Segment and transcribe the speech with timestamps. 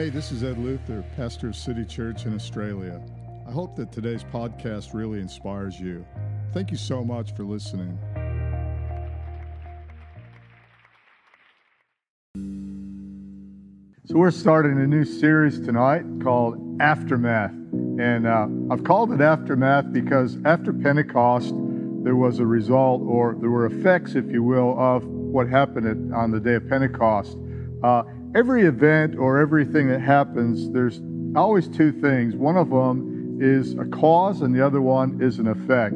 [0.00, 3.02] Hey, this is Ed Luther, pastor of City Church in Australia.
[3.46, 6.06] I hope that today's podcast really inspires you.
[6.54, 7.98] Thank you so much for listening.
[14.06, 17.50] So, we're starting a new series tonight called Aftermath.
[17.50, 21.52] And uh, I've called it Aftermath because after Pentecost,
[22.04, 26.16] there was a result, or there were effects, if you will, of what happened at,
[26.16, 27.36] on the day of Pentecost.
[27.82, 31.00] Uh, every event or everything that happens, there's
[31.36, 32.34] always two things.
[32.34, 35.94] One of them is a cause, and the other one is an effect.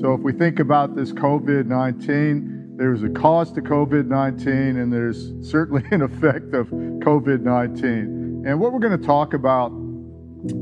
[0.00, 4.92] So if we think about this COVID 19, there's a cause to COVID 19, and
[4.92, 8.44] there's certainly an effect of COVID 19.
[8.46, 9.72] And what we're going to talk about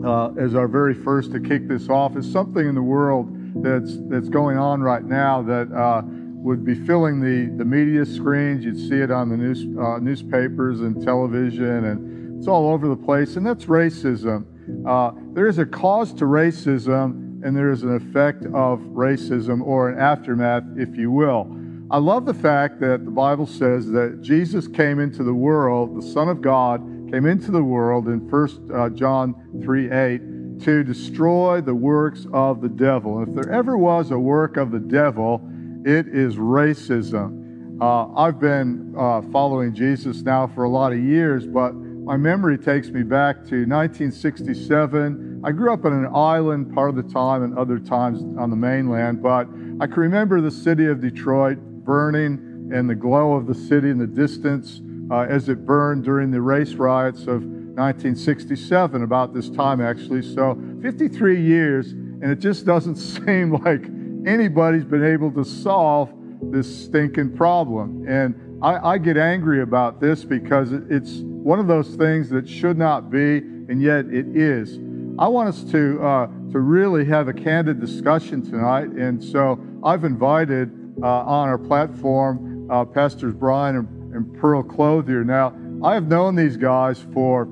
[0.05, 3.29] uh, as our very first to kick this off is something in the world
[3.63, 6.03] that's that's going on right now that uh,
[6.49, 8.65] would be filling the, the media screens.
[8.65, 12.97] You'd see it on the news, uh, newspapers and television, and it's all over the
[12.97, 13.37] place.
[13.37, 14.47] And that's racism.
[14.89, 19.91] Uh, there is a cause to racism, and there is an effect of racism or
[19.91, 21.55] an aftermath, if you will.
[21.91, 26.07] I love the fact that the Bible says that Jesus came into the world, the
[26.07, 26.81] Son of God
[27.13, 32.63] came into the world in 1 uh, John 3 8 to destroy the works of
[32.63, 33.19] the devil.
[33.19, 35.47] And if there ever was a work of the devil,
[35.85, 37.81] it is racism.
[37.81, 42.59] Uh, I've been uh, following Jesus now for a lot of years, but my memory
[42.59, 45.43] takes me back to 1967.
[45.45, 48.57] I grew up on an island part of the time and other times on the
[48.57, 49.47] mainland, but
[49.81, 53.99] I can remember the city of Detroit burning and the glow of the city in
[53.99, 59.81] the distance uh, as it burned during the race riots of 1967, about this time
[59.81, 60.23] actually.
[60.23, 63.85] So 53 years, and it just doesn't seem like
[64.27, 68.07] anybody's been able to solve this stinking problem.
[68.09, 72.77] And I, I, get angry about this because it's one of those things that should
[72.77, 74.79] not be, and yet it is.
[75.19, 80.05] I want us to uh, to really have a candid discussion tonight, and so I've
[80.05, 80.71] invited
[81.03, 85.25] uh, on our platform uh, Pastors Brian and, and Pearl Clothier.
[85.25, 87.43] Now, I have known these guys for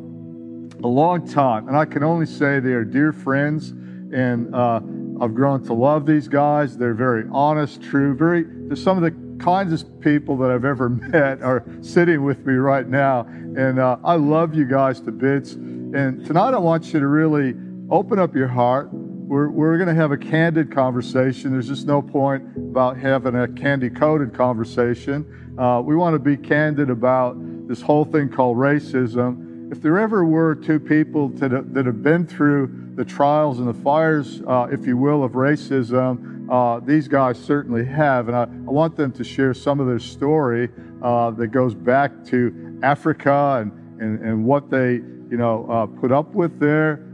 [0.83, 4.81] a long time, and I can only say they are dear friends, and uh,
[5.21, 6.77] I've grown to love these guys.
[6.77, 11.43] They're very honest, true, very, they're some of the kindest people that I've ever met
[11.43, 13.23] are sitting with me right now.
[13.23, 15.53] And uh, I love you guys to bits.
[15.55, 17.55] And tonight I want you to really
[17.91, 18.89] open up your heart.
[18.93, 21.53] We're, we're going to have a candid conversation.
[21.53, 25.55] There's just no point about having a candy coated conversation.
[25.59, 29.73] Uh, we want to be candid about this whole thing called racism.
[29.73, 33.75] If there ever were two people to, that have been through the trials and the
[33.75, 38.29] fires, uh, if you will, of racism, uh, these guys certainly have.
[38.29, 40.71] And I, I, want them to share some of their story
[41.03, 46.11] uh, that goes back to Africa and, and, and what they, you know, uh, put
[46.11, 47.07] up with there.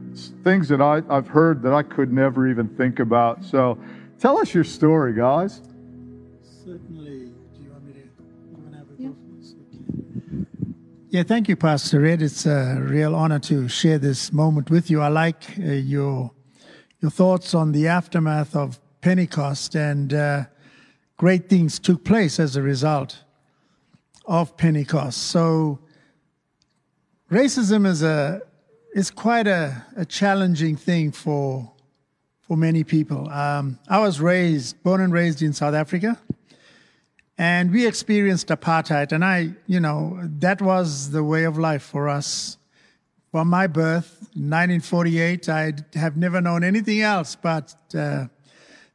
[0.44, 3.42] Things that I, I've heard that I could never even think about.
[3.44, 3.78] So
[4.18, 5.62] tell us your story, guys.
[11.12, 12.22] Yeah, thank you, Pastor Ed.
[12.22, 15.02] It's a real honor to share this moment with you.
[15.02, 16.30] I like uh, your
[17.02, 20.44] your thoughts on the aftermath of Pentecost, and uh,
[21.18, 23.24] great things took place as a result
[24.24, 25.18] of Pentecost.
[25.24, 25.80] So,
[27.30, 28.40] racism is a
[28.94, 31.70] is quite a, a challenging thing for
[32.40, 33.28] for many people.
[33.28, 36.18] Um, I was raised, born and raised in South Africa.
[37.42, 42.08] And we experienced apartheid, and I, you know, that was the way of life for
[42.08, 42.56] us.
[43.32, 48.26] From my birth, 1948, I have never known anything else but uh,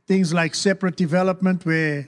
[0.07, 2.07] things like separate development, where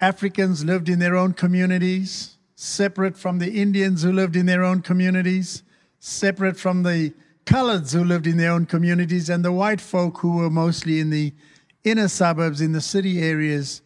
[0.00, 4.80] Africans lived in their own communities, separate from the Indians who lived in their own
[4.80, 5.64] communities,
[5.98, 7.12] separate from the
[7.46, 11.10] coloreds who lived in their own communities, and the white folk who were mostly in
[11.10, 11.34] the
[11.82, 13.82] inner suburbs, in the city areas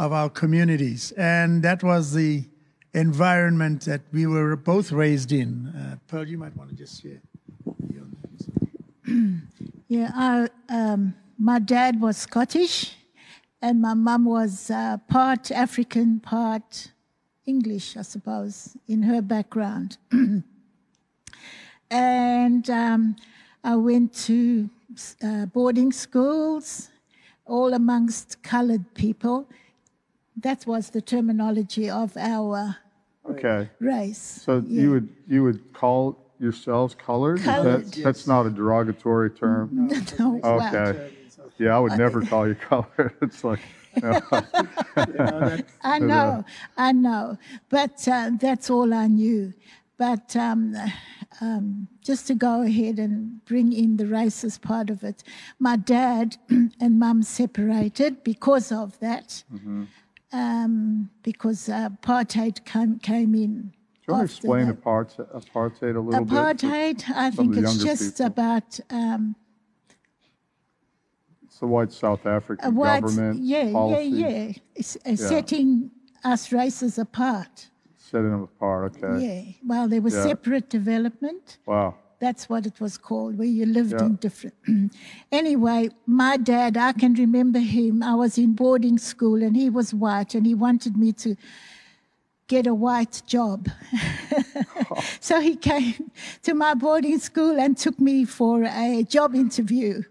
[0.00, 1.12] of our communities.
[1.18, 2.44] And that was the
[2.94, 5.66] environment that we were both raised in.
[5.68, 7.20] Uh, Pearl, you might want to just share.
[9.88, 12.94] yeah, I, um, my dad was Scottish,
[13.60, 16.92] and my mum was uh, part African, part
[17.44, 19.98] English, I suppose, in her background.
[21.90, 23.16] and um,
[23.62, 24.70] I went to
[25.22, 26.88] uh, boarding schools,
[27.44, 29.46] all amongst colored people
[30.42, 32.76] that was the terminology of our
[33.28, 33.68] okay.
[33.78, 34.42] race.
[34.44, 34.82] So yeah.
[34.82, 37.40] you would you would call yourselves colored?
[37.40, 37.84] Colored.
[37.86, 38.04] That, yes.
[38.04, 39.68] That's not a derogatory term.
[40.18, 40.40] No.
[40.42, 41.10] okay.
[41.58, 43.14] Yeah, I would never call you colored.
[43.22, 43.60] It's like.
[44.02, 44.20] No.
[45.82, 46.44] I know,
[46.76, 47.38] I know,
[47.68, 49.52] but uh, that's all I knew.
[49.98, 50.76] But um,
[51.40, 55.24] um, just to go ahead and bring in the racist part of it,
[55.58, 59.42] my dad and mum separated because of that,
[60.32, 63.72] um, because apartheid came, came in.
[64.06, 64.82] Do you want to after explain that.
[64.82, 66.34] apartheid, apartheid a little bit?
[66.38, 68.26] Apartheid, I think it's just people?
[68.26, 69.36] about um,
[71.44, 75.90] It's the white South African white, government yeah, policy, yeah, yeah, It's, uh, setting
[76.24, 77.68] us races apart.
[77.96, 78.96] setting them apart.
[78.96, 79.24] Okay.
[79.26, 80.24] Yeah, well, there was Yeah.
[80.24, 81.58] separate development.
[81.66, 81.94] Wow.
[82.20, 84.04] That's what it was called, where you lived Yeah.
[84.06, 84.54] in different.
[85.32, 88.02] anyway, my dad, I can remember him.
[88.02, 91.34] I was in boarding school and he was white and he wanted me to
[92.46, 93.68] get a white job.
[95.20, 96.10] so he came
[96.42, 100.02] to my boarding school and took me for a job interview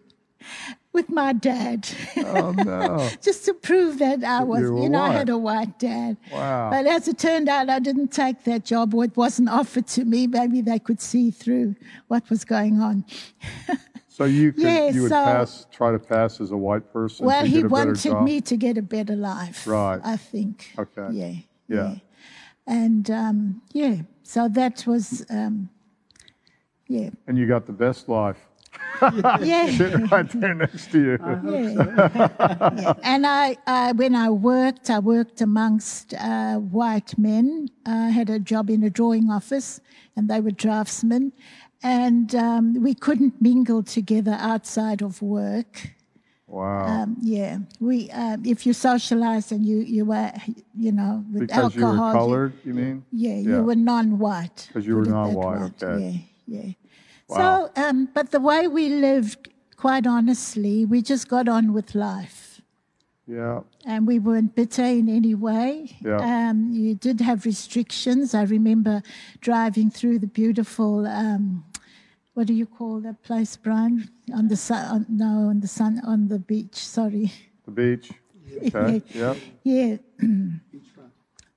[0.94, 1.88] with my dad.
[2.18, 3.10] Oh no.
[3.22, 6.18] Just to prove that I was, you you know, I had a white dad.
[6.32, 6.72] Wow.
[6.72, 10.06] But as it turned out, I didn't take that job, or it wasn't offered to
[10.06, 10.28] me.
[10.28, 11.76] Maybe they could see through
[12.08, 13.06] what was going on.
[14.20, 17.26] So you could, Yeah, you would so- pass, try to pass as a white person.
[17.26, 19.66] Well, he wanted me to get a better life.
[19.66, 20.02] Right.
[20.04, 20.74] I think.
[20.78, 21.08] Okay.
[21.14, 21.34] Yeah.
[21.70, 21.96] Yeah.
[22.68, 25.70] And um, yeah, so that was, um,
[26.90, 27.12] yeah.
[27.28, 28.49] and you got the best life
[29.42, 29.70] Yeah.
[29.78, 31.18] sitting right there next to you.
[31.22, 32.30] Yeah.
[32.80, 32.94] Yeah.
[33.04, 37.70] And I, I, when I worked, I worked amongst uh, white men.
[37.86, 39.80] I had a job in a drawing office,
[40.16, 41.32] and they were draftsmen.
[41.82, 45.92] And um, we couldn't mingle together outside of work.
[46.48, 46.86] Wow.
[46.88, 48.10] Um, yeah, we.
[48.12, 50.32] Uh, if you socialized and you you were,
[50.76, 53.06] you know, with because you alcohol, were you- colored, you mean?
[53.12, 53.38] yeah, Yeah.
[53.58, 54.66] you were non-white.
[54.68, 56.26] Because you were put it that non-white, okay.
[56.48, 56.72] Yeah, yeah.
[57.30, 57.70] Wow.
[57.76, 62.62] So, um, but the way we lived, quite honestly, we just got on with life,
[63.28, 63.62] Yeah.
[63.86, 65.98] and we weren't bitter in any way.
[66.02, 66.18] Yeah.
[66.50, 68.34] Um, you did have restrictions.
[68.34, 69.04] I remember
[69.42, 71.06] driving through the beautiful.
[71.08, 71.66] Um,
[72.34, 74.10] what do you call that place, Brian?
[74.34, 74.86] On the sun?
[74.86, 76.76] On, no, on the sun on the beach.
[76.76, 77.32] Sorry.
[77.66, 78.12] The beach.
[78.66, 79.04] Okay.
[79.14, 79.36] yeah.
[79.64, 79.98] Yeah.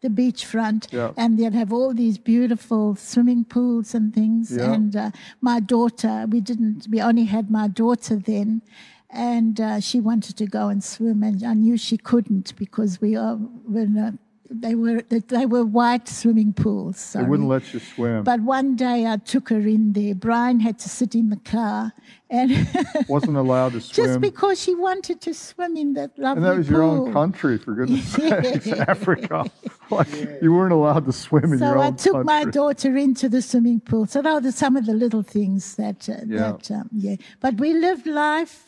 [0.03, 1.13] the beachfront, Yeah.
[1.17, 4.55] and they'd have all these beautiful swimming pools and things.
[4.57, 4.73] Yeah.
[4.73, 5.11] And uh,
[5.41, 8.63] my daughter, we didn't, we only had my daughter then,
[9.11, 13.17] and uh, she wanted to go and swim, and I knew she couldn't because we
[13.17, 13.39] are,
[13.69, 14.15] were not,
[14.53, 17.13] they were they were white swimming pools.
[17.15, 18.23] They wouldn't let you swim.
[18.25, 20.15] But one day I took her in there.
[20.15, 21.93] Brian had to sit in the car,
[22.31, 22.51] and
[23.09, 26.37] Wasn't allowed to swim just because she wanted to swim in that lovely pool.
[26.37, 29.51] and that was your own country, for goodness sakes, Africa.
[29.91, 30.09] Like,
[30.43, 32.03] you weren't allowed to swim in So your own country.
[32.03, 34.07] So I took my daughter into the swimming pool.
[34.07, 36.39] So those are some of the little things that, uh, Yeah.
[36.53, 37.17] that um, yeah.
[37.41, 38.65] But we lived life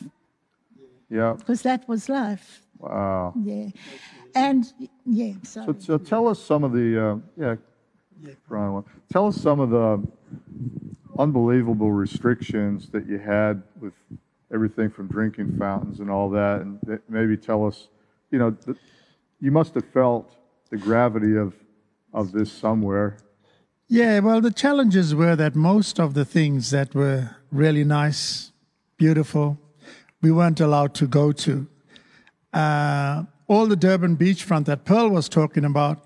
[1.08, 1.34] Yeah.
[1.38, 2.60] because that was life.
[2.78, 3.32] Wow.
[3.42, 3.68] Yeah,
[4.34, 4.64] and
[5.04, 5.32] yeah.
[5.42, 7.54] So, So, so tell us some of the, uh, yeah,
[8.48, 10.02] Brian, tell us some of the
[11.18, 13.92] unbelievable restrictions that you had with
[14.52, 17.88] everything from drinking fountains and all that, and that- maybe tell us,
[18.30, 18.76] you know, th-
[19.40, 20.36] you must have felt
[20.70, 21.54] the gravity of,
[22.12, 23.16] of this somewhere.
[23.88, 28.52] Yeah, well, the challenges were that most of the things that were really nice,
[28.96, 29.58] beautiful,
[30.22, 31.66] we weren't allowed to go to.
[32.52, 36.04] Uh, all the Durban beachfront that Pearl was talking about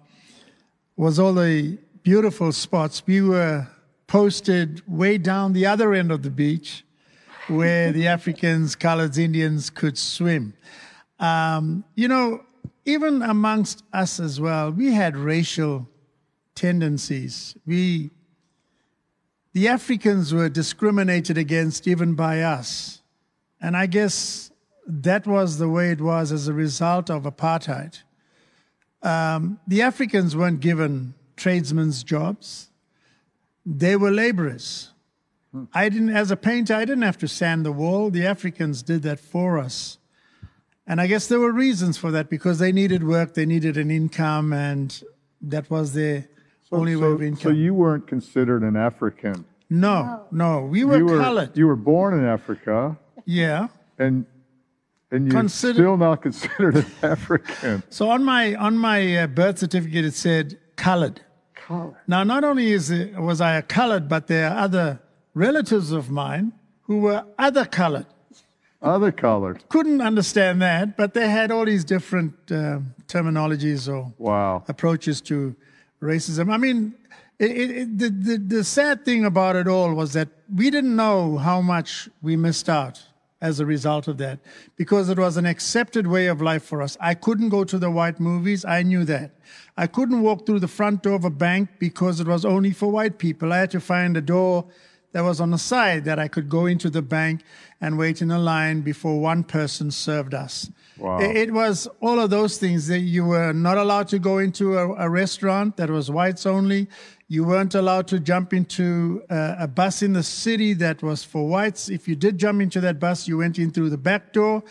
[0.97, 3.03] was all the beautiful spots.
[3.07, 3.69] We were
[4.07, 6.85] posted way down the other end of the beach
[7.47, 10.55] where the Africans, coloreds, Indians could swim.
[11.21, 12.45] Um, you know,
[12.85, 15.89] even amongst us as well, we had racial
[16.55, 17.57] tendencies.
[17.67, 18.11] We,
[19.53, 23.03] the Africans were discriminated against even by us.
[23.61, 24.51] And I guess
[24.89, 28.03] that was the way it was as a result of apartheid.
[29.03, 32.71] Um, the Africans weren't given tradesmen's jobs,
[33.65, 34.91] they were laborers.
[35.73, 38.11] I didn't, as a painter, I didn't have to sand the wall.
[38.11, 39.99] The Africans did that for us.
[40.87, 43.91] And I guess there were reasons for that because they needed work, they needed an
[43.91, 45.03] income, and
[45.41, 46.29] that was their
[46.71, 47.43] only way of income.
[47.43, 49.45] so you weren't considered an African.
[49.71, 51.57] no, no, we were, you were colored.
[51.57, 53.69] You were born in Africa, yeah.
[53.99, 54.27] and
[55.11, 57.83] and you're Consider- still not considered an African.
[57.91, 61.21] So on my on my uh, birth certificate it said colored.
[61.55, 61.97] Colored.
[62.07, 65.01] Now, not only is it, was I a colored, but there are other
[65.35, 68.07] relatives of mine who were other colored.
[68.81, 69.69] Other colored.
[69.69, 74.63] Couldn't understand that, but they had all these different uh, terminologies or Wow.
[74.69, 75.57] approaches to
[76.01, 76.53] racism.
[76.53, 76.95] I mean,
[77.41, 80.95] it, it, it, the, the, the sad thing about it all was that we didn't
[80.95, 83.03] know how much we missed out
[83.41, 84.41] as a result of that
[84.77, 86.97] because it was an accepted way of life for us.
[87.01, 88.65] I couldn't go to the white movies.
[88.65, 89.33] I knew that.
[89.77, 92.91] I couldn't walk through the front door of a bank because it was only for
[92.91, 93.53] white people.
[93.53, 94.67] I had to find a door
[95.13, 97.43] that was on the side that I could go into the bank
[97.81, 100.71] and wait in a line before one person served us.
[100.99, 101.21] Wow.
[101.21, 104.95] It, was all of those things that you were not allowed to go into a,
[104.95, 106.89] a restaurant that was whites only.
[107.31, 111.47] You weren't allowed to jump into a, a bus in the city that was for
[111.47, 111.91] whites.
[111.91, 114.63] If you did jump into that bus, you went in through the back door.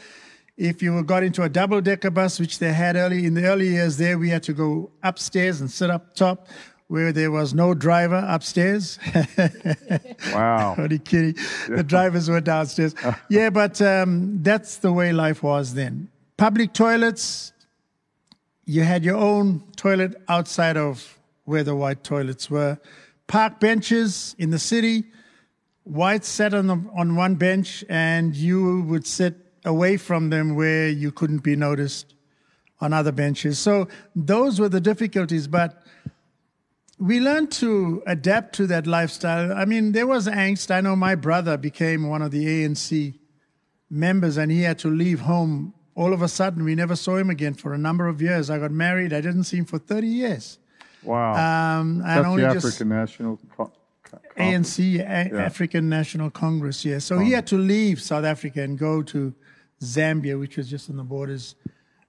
[0.57, 3.67] If you got into a double decker bus, which they had early in the early
[3.69, 6.47] years there, we had to go upstairs and sit up top
[6.87, 8.97] where there was no driver upstairs.
[10.33, 10.75] Wow.
[10.77, 11.35] Only kidding.
[11.69, 12.95] The drivers were downstairs.
[13.29, 16.09] yeah, but um, that's the way life was then.
[16.37, 17.53] Public toilets,
[18.65, 21.16] you had your own toilet outside of
[21.47, 22.77] where the white toilets were.
[23.25, 25.05] Park benches in the city,
[25.85, 30.89] whites sat on, the, on one bench and you would sit away from them where
[30.89, 32.15] you couldn't be noticed
[32.81, 33.57] on other benches.
[33.57, 35.81] So those were the difficulties, but
[36.99, 39.53] we learned to adapt to that lifestyle.
[39.53, 40.69] I mean, there was angst.
[40.69, 43.17] I know my brother became one of the ANC
[43.89, 45.73] members and he had to leave home.
[45.95, 48.49] All of a sudden, we never saw him again for a number of years.
[48.49, 49.13] I got married.
[49.13, 50.59] I didn't see him for 30 years.
[51.07, 51.33] Wow.
[51.79, 53.71] Um, and That's only the just African National Co-
[54.03, 55.03] Co- ANC, A-
[55.39, 57.05] African National Congress, yes.
[57.05, 59.33] So he had to leave South Africa and go to
[59.81, 61.55] Zambia, which was just on the borders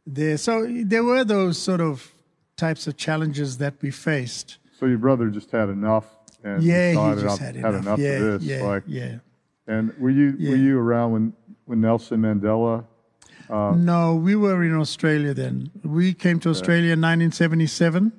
[0.06, 0.36] there.
[0.36, 2.12] So there were those sort of
[2.56, 4.58] types of challenges that we faced.
[4.78, 6.04] So your brother just had enough
[6.44, 7.98] and Yeah, he decided just I've had enough.
[7.98, 8.42] yeah, of this.
[8.42, 9.18] yeah, like, yeah.
[9.66, 10.50] And were you Yeah.
[10.50, 11.32] were you around when
[11.66, 12.84] when Nelson Mandela?
[13.50, 15.70] no, we were in Australia then.
[15.82, 18.12] We came to Australia in 1977.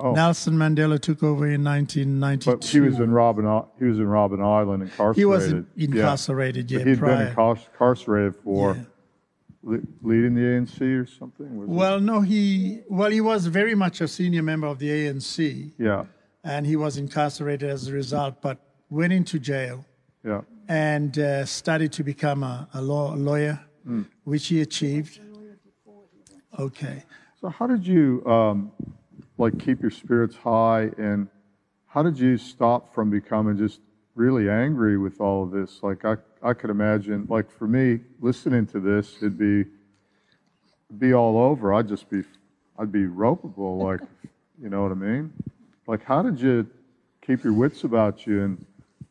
[0.00, 0.12] Oh.
[0.12, 2.50] Nelson Mandela took over in 1992.
[2.50, 3.44] But he was in Robin
[3.78, 5.16] he was in Robben Island incarcerated.
[5.18, 5.62] He was Yeah.
[5.76, 7.16] incarcerated, yeah, But he'd prior.
[7.34, 8.82] been incarcerated for Yeah.
[9.64, 11.56] le- leading the ANC or something.
[11.56, 11.72] Was it?
[11.72, 16.04] Well, no, he well he was very much a senior member of the ANC, yeah,
[16.44, 18.58] and he was incarcerated as a result, but
[18.90, 19.84] went into jail
[20.24, 20.42] yeah.
[20.68, 24.02] and uh, studied to become a, a, law, a lawyer, Hmm.
[24.24, 25.20] which he achieved.
[26.58, 27.04] Okay.
[27.40, 28.72] So how did you um,
[29.38, 31.28] like keep your spirits high, and
[31.86, 33.80] how did you stop from becoming just
[34.14, 35.82] really angry with all of this?
[35.82, 39.64] Like I, I could imagine, like for me, listening to this, it'd be
[40.96, 41.74] be all over.
[41.74, 42.22] I'd just be,
[42.78, 43.82] I'd be ropeable.
[43.82, 44.00] Like,
[44.62, 45.32] you know what I mean?
[45.86, 46.66] Like, how did you
[47.20, 48.66] keep your wits about you and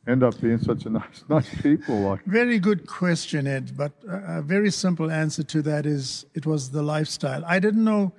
[0.07, 2.00] end up being such a nice, nice people?
[2.00, 3.77] Like, Very good question, Ed.
[3.77, 7.43] But a very simple answer to that is it was the lifestyle.
[7.46, 8.13] I didn't know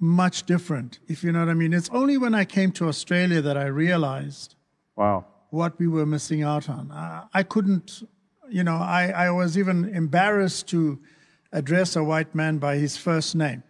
[0.00, 1.72] much different, if you know what I mean.
[1.72, 4.54] It's only when I came to Australia that I realized
[4.96, 6.90] wow, what we were missing out on.
[6.92, 8.02] I, I couldn't,
[8.48, 11.00] you know, I, I was even embarrassed to
[11.52, 13.62] address a white man by his first name.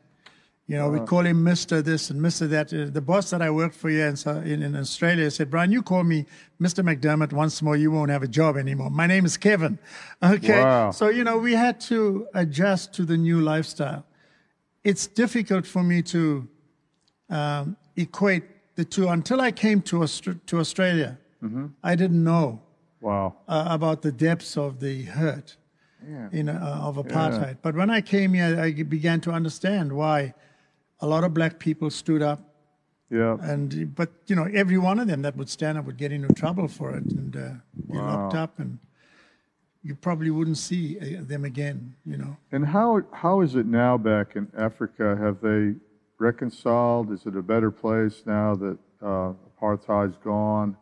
[0.67, 1.83] You know, we call him Mr.
[1.83, 2.47] this and Mr.
[2.51, 2.75] that.
[2.75, 5.83] Uh, The boss that I worked for here in, in, in Australia said, Brian, you
[5.83, 6.27] call me
[6.61, 6.85] Mr.
[6.85, 8.91] McDermott once more, you won't have a job anymore.
[8.91, 9.79] My name is Kevin.
[10.23, 10.61] Okay.
[10.61, 10.91] Wow.
[10.91, 14.05] So, you know, we had to adjust to the new lifestyle.
[14.91, 16.21] It's difficult for me to
[17.39, 18.45] um, equate
[18.77, 19.09] the two.
[19.09, 21.19] Until I came to, Aust- to Australia,
[21.85, 22.61] I didn't know
[23.01, 25.57] wow, uh, about the depths of the hurt
[26.15, 26.29] Yeah.
[26.39, 27.57] in, uh, of apartheid.
[27.67, 30.33] But when I came here, I began to understand why
[31.01, 32.41] a lot of black people stood up.
[33.11, 33.37] yeah.
[33.53, 36.29] And but you know, every one of them that would stand up would get into
[36.43, 37.41] trouble for it and uh,
[37.93, 38.79] be locked up, and
[39.83, 41.95] you probably wouldn't see uh, them again.
[42.05, 42.37] You know.
[42.53, 45.17] And how how is it now back in Africa?
[45.21, 45.75] Have they
[46.19, 47.13] reconciled?
[47.13, 50.77] Is it a better place now that uh, apartheid's gone?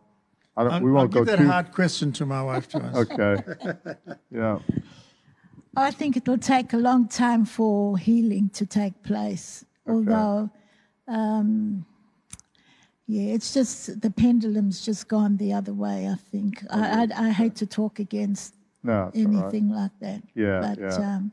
[0.57, 1.47] I don't, I'll, we I'll won't give go that too.
[1.47, 2.99] hard question to my wife to answer.
[3.13, 4.07] Okay.
[4.31, 4.59] yeah.
[5.77, 9.67] I think it will take a long time for healing to take place.
[9.87, 9.93] Okay.
[9.95, 10.51] Although,
[11.07, 11.85] um,
[13.07, 16.09] yeah, it's just the pendulum's just gone the other way.
[16.09, 18.56] I think I, I, I hate to talk against
[18.87, 18.93] No.
[18.93, 19.15] all right.
[19.25, 20.23] anything like that.
[20.35, 20.97] Yeah, but yeah.
[21.17, 21.33] Um,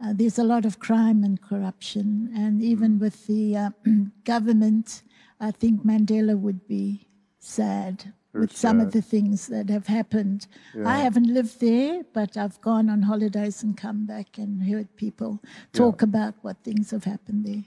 [0.00, 3.00] uh, there's a lot of crime and corruption, and even Mm.
[3.00, 3.70] with the uh,
[4.24, 5.02] government,
[5.40, 7.08] I think Mandela would be
[7.40, 7.94] sad
[8.32, 10.46] Very with some of the things that have happened.
[10.84, 15.40] I haven't lived there, but I've gone on holidays and come back and heard people
[15.72, 17.64] talk about what things have happened there.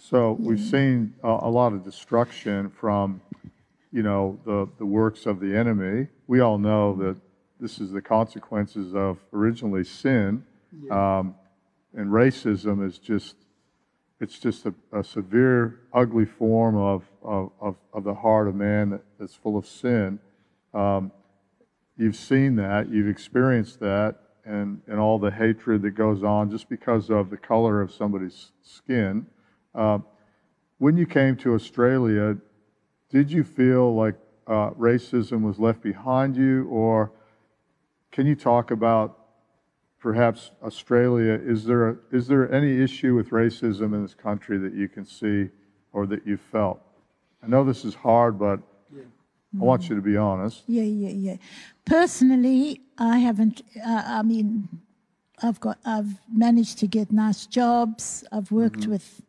[0.00, 3.20] So we've seen a, a lot of destruction from,
[3.92, 6.08] you know, the, the works of the enemy.
[6.26, 7.16] We all know that
[7.64, 10.44] this is the consequences of originally sin,
[10.90, 11.34] um,
[11.94, 13.36] and racism is just,
[14.20, 18.90] it's just a, a severe, ugly form of, of, of, of the heart of man
[18.90, 20.18] that, that's full of sin.
[20.74, 21.10] Um,
[21.96, 26.68] you've seen that, you've experienced that, and, and all the hatred that goes on just
[26.68, 29.26] because of the color of somebody's skin.
[29.74, 30.00] Uh,
[30.76, 32.36] when you came to Australia,
[33.08, 34.16] did you feel like
[34.46, 37.10] uh, racism was left behind you, or
[38.14, 39.18] can you talk about
[39.98, 41.32] perhaps Australia?
[41.54, 45.04] Is there a, is there any issue with racism in this country that you can
[45.04, 45.50] see
[45.92, 46.80] or that you felt?
[47.42, 48.60] I know this is hard, but
[48.96, 50.62] I want you to be honest.
[50.68, 51.36] Yeah, yeah, yeah.
[51.84, 53.62] Personally, I haven't.
[53.84, 54.68] Uh, I mean,
[55.42, 55.78] I've got.
[55.84, 58.24] I've managed to get nice jobs.
[58.30, 58.92] I've worked Mm-hmm.
[58.92, 59.22] with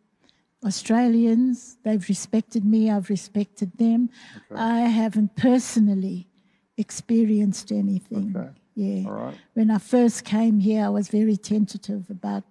[0.64, 1.78] Australians.
[1.84, 2.90] They've respected me.
[2.92, 4.10] I've respected them.
[4.56, 6.28] I haven't personally
[6.78, 8.36] experienced anything.
[8.36, 8.50] Okay.
[8.76, 9.08] Yeah.
[9.08, 9.36] All right.
[9.54, 12.44] When I first came here, I was very tentative about,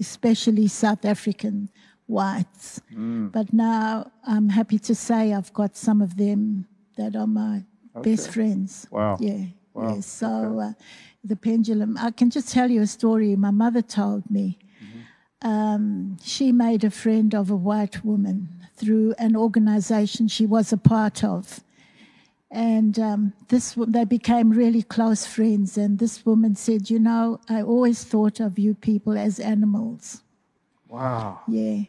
[0.00, 1.70] especially South African
[2.06, 2.80] whites.
[2.92, 3.32] Mm.
[3.32, 7.64] But now I'm happy to say I've got some of them that are my
[8.02, 8.86] best friends.
[8.90, 9.16] Wow.
[9.20, 9.46] Yeah.
[9.72, 9.94] Wow.
[9.94, 10.00] Yeah.
[10.00, 10.72] So uh,
[11.22, 11.96] the pendulum.
[11.98, 14.58] I can just tell you a story my mother told me.
[14.82, 15.48] Mm-hmm.
[15.48, 20.76] Um, she made a friend of a white woman through an organization she was a
[20.76, 21.60] part of.
[22.50, 25.76] And um, this, they became really close friends.
[25.76, 30.22] And this woman said, "You know, I always thought of you people as animals."
[30.88, 31.40] Wow.
[31.48, 31.82] Yeah.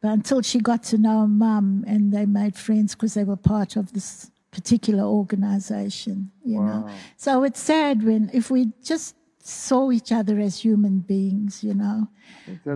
[0.00, 3.76] But until she got to know mum and they made friends because they were part
[3.76, 6.88] of this particular organization, you know.
[7.16, 12.08] So it's sad when, if we just saw each other as human beings, you know,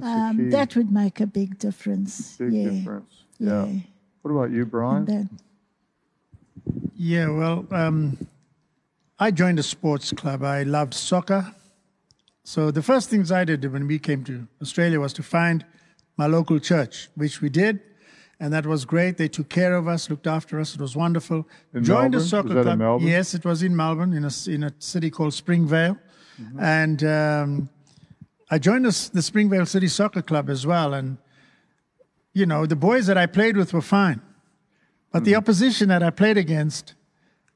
[0.02, 2.36] um, that would make a big difference.
[2.36, 2.70] Big yeah.
[2.70, 3.24] difference.
[3.38, 3.66] Yeah.
[3.66, 3.80] Yeah.
[4.22, 5.28] What about you, Brian?
[6.94, 8.18] Yeah, well, um,
[9.18, 10.42] I joined a sports club.
[10.42, 11.54] I loved soccer.
[12.44, 15.64] So the first things I did when we came to Australia was to find
[16.16, 17.80] my local church, which we did.
[18.40, 19.16] And that was great.
[19.16, 20.74] They took care of us, looked after us.
[20.74, 21.48] It was wonderful.
[21.74, 22.14] In joined Melbourne?
[22.14, 23.02] a soccer Was that in club.
[23.02, 25.98] Yes, it was in Melbourne, in a, in a city called Springvale.
[26.40, 26.60] Mm-hmm.
[26.60, 27.68] And um,
[28.50, 30.94] I joined the, the Springvale City Soccer Club as well.
[30.94, 31.18] And,
[32.32, 34.22] you know, the boys that I played with were fine.
[35.10, 35.38] But the hmm.
[35.38, 36.94] opposition that I played against,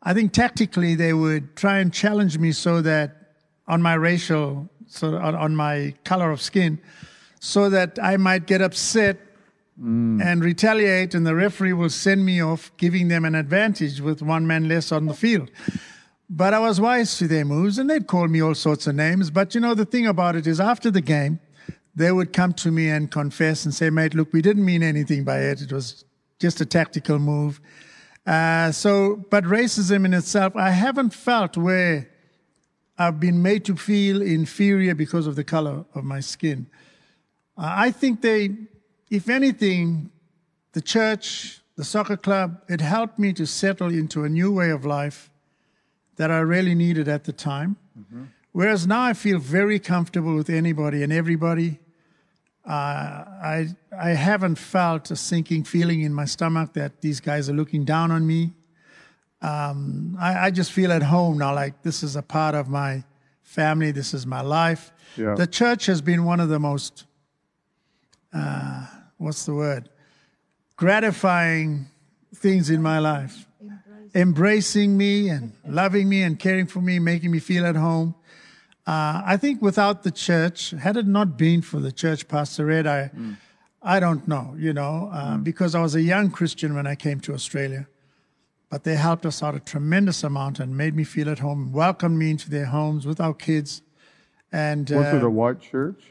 [0.03, 3.35] I think tactically they would try and challenge me so that
[3.69, 6.81] on my racial, so on, on my color of skin,
[7.41, 9.19] so that I might get upset
[9.79, 10.21] hmm.
[10.23, 14.47] and retaliate, and the referee will send me off, giving them an advantage with one
[14.47, 15.51] man less on the field.
[16.35, 19.31] But I was wise to their moves, and they'd call me all sorts of names.
[19.31, 21.41] But you know, the thing about it is, after the game,
[21.95, 25.25] they would come to me and confess and say, mate, look, we didn't mean anything
[25.25, 25.61] by it.
[25.61, 26.07] It was
[26.43, 27.61] just a tactical move.
[28.27, 32.11] Uh, so, but racism in itself, I haven't felt where
[32.99, 36.67] I've been made to feel inferior because of the color of my skin.
[37.57, 38.43] Uh, I think they,
[39.09, 40.11] if anything,
[40.73, 44.85] the church, the soccer club, it helped me to settle into a new way of
[44.85, 45.31] life
[46.17, 47.77] that I really needed at the time.
[48.53, 51.79] Whereas now I feel very comfortable with anybody and everybody.
[52.65, 57.53] Uh, I I haven't felt a sinking feeling in my stomach that these guys are
[57.53, 58.53] looking down on me.
[59.41, 63.03] Um, I, I just feel at home now, like this is a part of my
[63.43, 63.91] family.
[63.91, 64.93] This is my life.
[65.17, 65.35] Yeah.
[65.35, 67.05] The church has been one of the most,
[68.33, 68.87] uh,
[69.19, 69.89] what's the word,
[70.77, 71.87] gratifying
[72.35, 73.47] things in my life.
[74.15, 78.15] Embracing me and loving me and caring for me, making me feel at home.
[78.87, 82.87] Uh, I think without the church, had it not been for the church, Pastor Ed,
[82.87, 83.11] I,
[83.81, 87.21] I don't know, you know, uh, because I was a young Christian when I came
[87.21, 87.87] to Australia.
[88.71, 92.19] But they helped us out a tremendous amount and made me feel at home, welcomed
[92.19, 93.83] me into their homes with our kids.
[94.51, 96.03] And Was it uh, a white church?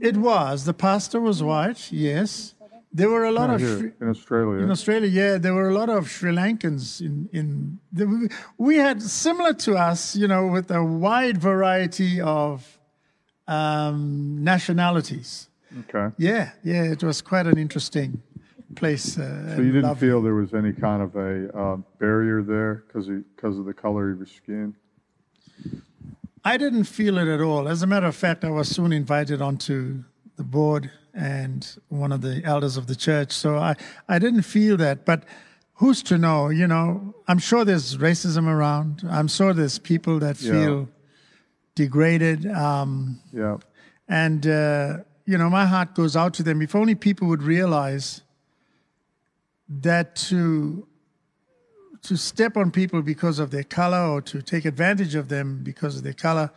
[0.00, 0.64] it was.
[0.64, 2.54] The pastor was white, yes.
[2.92, 3.60] There were a lot No, of.
[3.60, 4.62] here in Australia.
[4.64, 7.78] in Australia, yeah, there were a lot of Sri Lankans in in.
[7.92, 12.78] The, we had similar to us, you know, with a wide variety of
[13.46, 15.48] um, nationalities.
[15.80, 16.14] okay.
[16.18, 18.22] Yeah, yeah, it was quite an interesting
[18.74, 19.18] place.
[19.18, 23.06] Uh, So you didn't feel there was any kind of a uh, barrier there because
[23.36, 24.74] because of the color of your skin?
[26.44, 27.68] I didn't feel it at all.
[27.68, 30.04] As a matter of fact, I was soon invited onto
[30.36, 33.32] the board and one of the elders of the church.
[33.32, 33.74] So I,
[34.08, 35.04] I didn't feel that.
[35.04, 35.24] But
[35.74, 36.48] who's to know?
[36.50, 39.02] You know, I'm sure there's racism around.
[39.08, 40.52] I'm sure there's people that Yeah.
[40.52, 40.88] feel
[41.74, 42.46] degraded.
[42.46, 43.58] Um, Yeah.
[44.08, 46.60] and, uh, you know, my heart goes out to them.
[46.62, 48.22] If only people would realize
[49.68, 50.86] that to
[52.02, 55.96] to step on people because of their color or to take advantage of them because
[55.98, 56.50] of their color,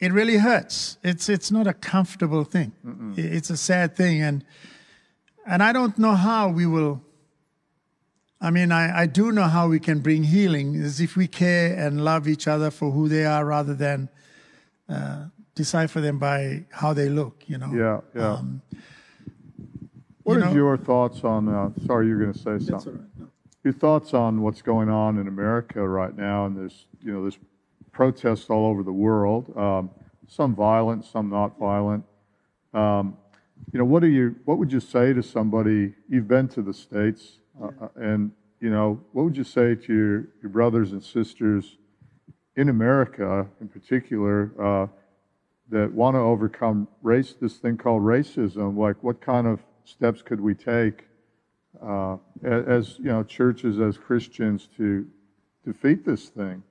[0.00, 0.98] it really hurts.
[1.02, 2.72] It's it's not a comfortable thing.
[3.16, 4.44] I- It's a sad thing, and
[5.46, 7.00] and I don't know how we will.
[8.42, 11.74] I mean, I, I do know how we can bring healing is if we care
[11.86, 14.08] and love each other for who they are rather than
[14.88, 17.42] uh, decipher them by how they look.
[17.46, 17.72] You know.
[17.74, 18.32] Yeah, yeah.
[18.32, 18.62] Um,
[20.22, 21.48] What you is know- your thoughts on?
[21.48, 22.92] Uh, sorry, you're going to say That's something.
[22.94, 23.18] all right.
[23.18, 23.26] No.
[23.64, 27.38] Your thoughts on what's going on in America right now, and there's you know there's
[27.92, 29.56] protests all over the world.
[29.56, 29.90] Um,
[30.26, 32.04] some violent, some not violent.
[32.72, 33.16] Um,
[33.72, 34.36] you know, what do you?
[34.44, 35.94] What would you say to somebody?
[36.08, 39.94] You've been to the states, uh, uh, and you know, what would you say to
[39.94, 41.76] your, your brothers and sisters
[42.56, 44.86] in America, in particular, uh,
[45.70, 47.34] that want to overcome race?
[47.40, 48.76] This thing called racism.
[48.76, 51.04] Like, what kind of steps could we take?
[51.82, 55.06] uh, as you know, churches as Christians to
[55.64, 56.62] defeat this thing.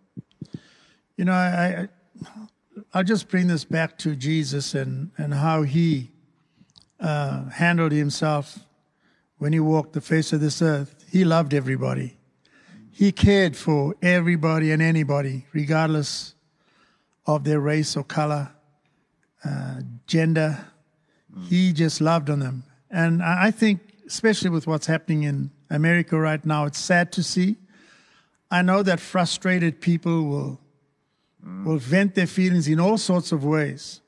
[1.19, 1.89] You know, I,
[2.93, 6.11] I'll just bring this back to Jesus and and how he
[6.97, 8.59] uh, handled himself
[9.37, 10.95] when he walked the face of this earth.
[11.11, 12.15] He loved everybody.
[12.89, 16.35] He cared for everybody and anybody, regardless
[17.25, 18.51] of their race or color,
[19.43, 20.67] uh, gender.
[21.49, 26.45] He just loved on them, and I think, especially with what's happening in America right
[26.45, 27.57] now, it's sad to see.
[28.49, 30.61] I know that frustrated people will
[31.65, 34.01] will vent their feelings in all sorts of ways.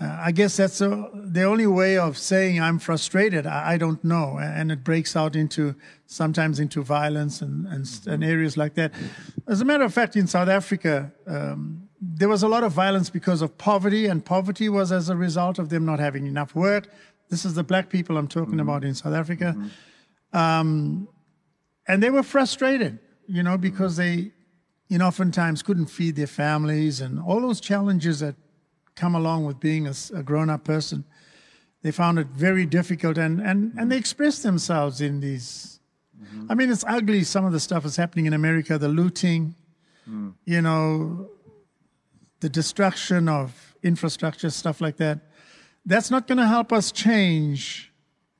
[0.00, 3.44] Uh, I guess that's uh the only way of saying I'm frustrated.
[3.44, 5.74] I, I don't know, and it breaks out into
[6.06, 8.92] sometimes into violence and, and, s- and areas like that.
[9.48, 13.10] As a matter of fact, in South Africa, um, there was a lot of violence
[13.10, 16.86] because of poverty, and poverty was as a result of them not having enough work.
[17.28, 19.56] This is the black people I'm talking about in South Africa
[20.32, 24.32] and they were frustrated, you know, because they,
[24.88, 28.36] you know, oftentimes couldn't feed their families and all those challenges that
[28.94, 31.04] come along with being a grown-up person.
[31.82, 35.80] They found it very difficult, and and and they expressed themselves in these.
[36.18, 36.46] Mm-hmm.
[36.50, 37.24] I mean, it's ugly.
[37.24, 38.78] Some of the stuff is happening in America.
[38.78, 39.54] The looting,
[40.08, 40.32] mm.
[40.46, 41.28] you know,
[42.40, 45.18] the destruction of infrastructure, stuff like that.
[45.84, 47.92] That's not going to help us change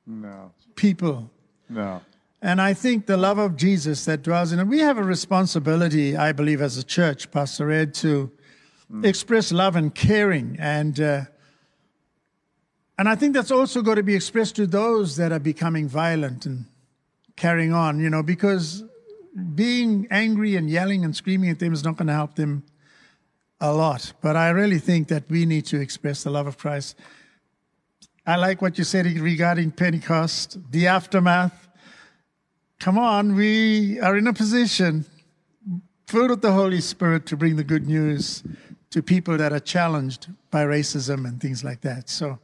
[0.07, 1.29] No, people.
[1.69, 2.01] no.
[2.41, 6.15] And I think the love of Jesus that dwells in it, we have a responsibility,
[6.15, 8.31] I believe, as a church, Pastor Ed, to
[9.03, 10.57] express love and caring.
[10.59, 11.21] And, uh,
[12.97, 16.45] and I think that's also got to be expressed to those that are becoming violent
[16.45, 16.65] and
[17.35, 18.83] carrying on, you know, because
[19.55, 22.63] being angry and yelling and screaming at them is not going to help them
[23.59, 24.13] a lot.
[24.21, 26.95] But I really think that we need to express the love of Christ.
[28.25, 31.64] I like what you said regarding Pentecost, the aftermath
[32.79, 35.05] come on, we are in a position,
[36.07, 38.43] filled with the Holy Spirit, to bring the good news
[38.91, 42.09] to people that are challenged by racism and things like that.
[42.09, 42.39] So,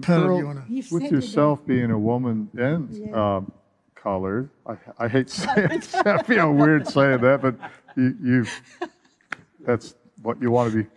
[0.00, 0.72] Pearl, Pearl, you want to?
[0.72, 3.52] You've with said yourself being a woman and um,
[3.94, 5.94] colored, I, I hate saying it.
[6.06, 7.56] I feel weird saying that, but
[7.96, 8.62] you, you've
[9.60, 10.88] that's what you want to be.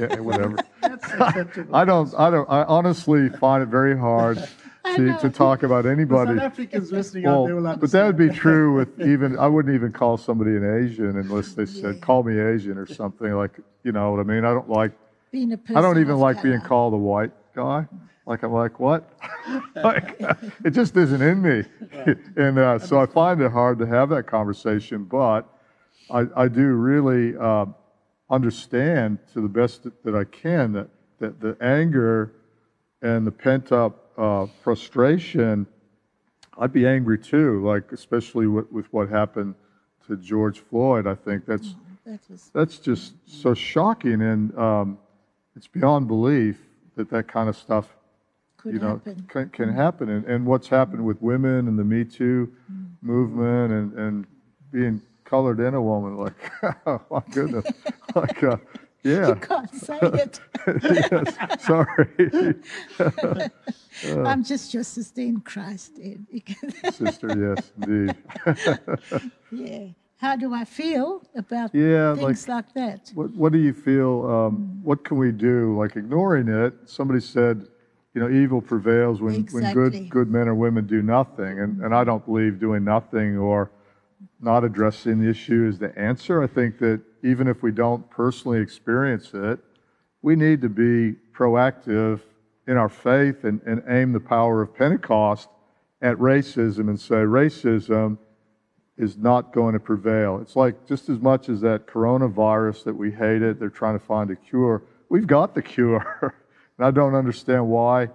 [0.00, 0.56] Yeah, whatever.
[0.82, 2.14] I don't.
[2.14, 2.48] I don't.
[2.48, 4.48] I honestly find it very hard
[4.94, 6.34] to, to talk about anybody.
[6.34, 9.46] South Africans listening Well, out, they will but that would be true with even I
[9.46, 13.58] wouldn't even call somebody an Asian unless they said call me Asian or something like
[13.82, 14.44] you know what I mean.
[14.44, 14.92] I don't like
[15.32, 17.86] being a person I don't even like being called a white guy.
[18.26, 19.12] Like I'm like what?
[19.76, 20.20] like
[20.64, 21.64] it just isn't in me,
[22.36, 25.04] and uh, so I find it hard to have that conversation.
[25.04, 25.48] But
[26.10, 27.66] I, I do really uh,
[28.30, 32.32] understand to the best that, that I can that, that the anger
[33.02, 35.66] and the pent up uh, frustration,
[36.58, 39.54] I'd be angry too, like especially with, with what happened
[40.06, 41.06] to George Floyd.
[41.06, 41.74] I think that's
[42.04, 44.98] That is, that's just so shocking, and um,
[45.56, 46.58] it's beyond belief
[46.96, 47.94] that that kind of stuff,
[48.56, 49.26] could you know, happen.
[49.28, 50.08] can, can happen.
[50.08, 52.52] And, and what's happened with women and the Me Too
[53.02, 54.26] movement, and, and
[54.72, 56.52] being colored in a woman, like,
[56.86, 57.66] oh my goodness,
[58.14, 58.56] like, uh,
[59.06, 60.40] yeah, You can't say it.
[60.82, 62.54] yes, sorry,
[64.30, 65.98] I'm just your sister in Christ.
[66.02, 66.26] Ed.
[66.92, 68.16] Sister, yes, indeed.
[69.50, 69.86] yeah.
[70.18, 73.10] How do I feel about Yeah, things like, that?
[73.14, 74.24] What, what do you feel?
[74.26, 75.76] Um, what can we do?
[75.78, 76.72] Like ignoring it?
[76.86, 77.66] Somebody said,
[78.14, 81.94] you know, evil prevails when, when good good men or women do nothing, and and
[81.94, 83.70] I don't believe doing nothing or
[84.40, 86.42] not addressing the issue is the answer.
[86.42, 89.58] I think that even if we don't personally experience it,
[90.22, 92.20] we need to be proactive
[92.66, 95.48] in our faith and, and aim the power of Pentecost
[96.00, 98.18] at racism and say racism
[98.96, 100.38] is not going to prevail.
[100.40, 104.30] It's like just as much as that coronavirus that we hated, they're trying to find
[104.30, 104.82] a cure.
[105.08, 106.34] We've got the cure.
[106.78, 108.08] and I don't understand why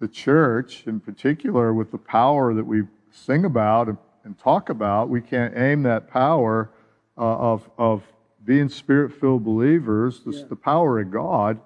[0.00, 5.08] the church, in particular, with the power that we sing about and, and talk about,
[5.08, 6.70] we can't aim that power
[7.16, 8.02] uh, of, of
[8.48, 11.60] being spirit filled believers, this, the power of God,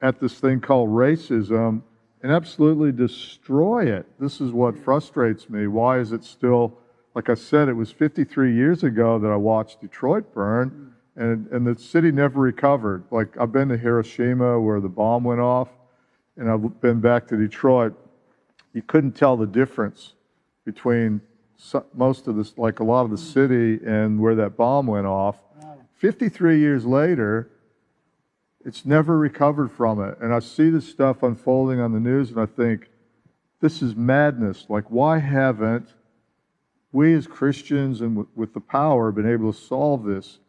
[0.00, 1.82] at this thing called racism
[2.22, 4.06] and absolutely destroy it.
[4.20, 5.66] This is what frustrates me.
[5.66, 6.78] Why is it still,
[7.16, 11.20] like I said, it was 53 years ago that I watched Detroit burn, mm.
[11.20, 13.02] and, and the city never recovered.
[13.10, 15.70] Like, I've been to Hiroshima where the bomb went off,
[16.36, 17.98] and I've been back to Detroit.
[18.74, 20.12] You couldn't tell the difference
[20.64, 21.20] between
[21.94, 23.32] most of this, like a lot of the mm.
[23.32, 25.36] city, and where that bomb went off.
[26.02, 27.48] 53 years later,
[28.64, 30.18] it's never recovered from it.
[30.20, 32.90] And I see this stuff unfolding on the news and I think,
[33.60, 34.66] this is madness.
[34.68, 35.94] Like, why haven't
[36.90, 40.40] we as Christians and with, with the power been able to solve this?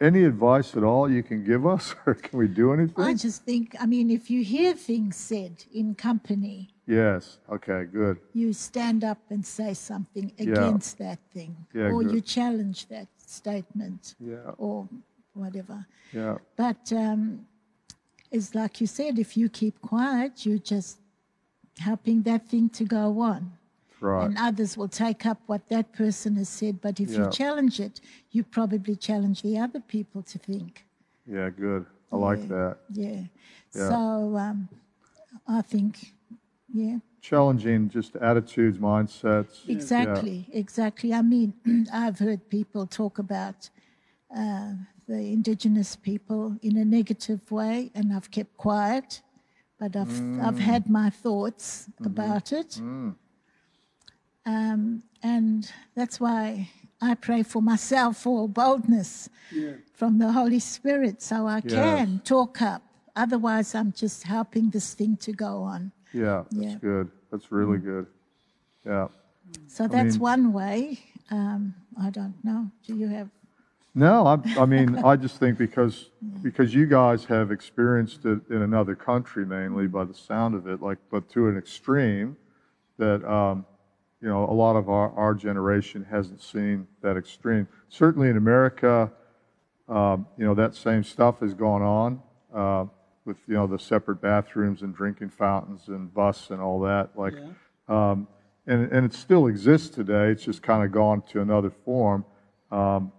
[0.00, 3.04] Any advice at all you can give us, or can we do anything?
[3.04, 7.36] I just think, I mean, if you hear things said in company, yes.
[7.52, 8.20] Okay, good.
[8.32, 12.14] you stand up and say something against that thing, Yeah, or good.
[12.14, 14.52] you challenge that statement, Yeah.
[14.58, 14.88] or
[15.34, 15.78] whatever.
[16.12, 16.38] Yeah.
[16.56, 17.46] But um,
[18.30, 20.98] it's like you said, if you keep quiet, you're just
[21.78, 23.52] helping that thing to go on.
[24.00, 24.26] Right.
[24.26, 26.80] And others will take up what that person has said.
[26.80, 27.18] But if Yeah.
[27.24, 30.84] you challenge it, you probably challenge the other people to think.
[31.26, 31.86] Yeah, good.
[32.12, 32.76] I like that.
[32.92, 33.22] Yeah.
[33.74, 33.88] Yeah.
[33.90, 34.68] So um,
[35.48, 36.14] I think,
[36.72, 39.66] yeah, Challenging just attitudes, mindsets.
[39.66, 41.14] exactly, exactly.
[41.14, 41.54] I mean,
[41.92, 43.70] I've heard people talk about
[44.36, 44.72] uh,
[45.08, 49.22] the indigenous people in a negative way, and I've kept quiet,
[49.80, 50.14] but I've
[50.46, 52.76] I've had my thoughts about it.
[54.44, 56.68] Um, and that's why
[57.00, 59.30] I pray for myself for boldness
[59.94, 62.82] from the Holy Spirit so I can talk up.
[63.16, 65.92] Otherwise, I'm just helping this thing to go on.
[66.14, 66.78] Yeah, that's Yeah.
[66.80, 67.10] good.
[67.30, 68.06] That's really good.
[68.86, 69.08] Yeah.
[69.66, 71.00] So that's mean- one way.
[71.30, 72.70] Um, I don't know.
[72.86, 73.28] Do you have?
[73.94, 76.10] No, I, I mean, I just think because
[76.42, 80.80] because you guys have experienced it in another country, mainly by the sound of it,
[80.82, 82.36] like, but to an extreme
[82.98, 83.64] that um,
[84.20, 87.66] you know a lot of our, our generation hasn't seen that extreme.
[87.88, 89.10] Certainly in America,
[89.88, 92.22] um, you know that same stuff has gone on
[92.54, 92.86] uh,
[93.24, 97.10] with you know the separate bathrooms and drinking fountains and bus and all that.
[97.16, 97.34] Like,
[97.88, 98.28] um,
[98.66, 100.30] and and it still exists today.
[100.30, 102.24] It's just kind of gone to another form.
[102.70, 103.12] Um,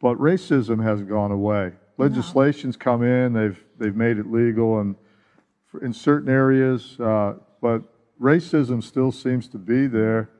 [0.00, 1.72] but racism hasn't gone away.
[1.98, 4.96] Legislation's come in; they've they've made it legal, and
[5.70, 7.82] for- in certain areas, uh, but
[8.20, 10.30] racism still seems to be there.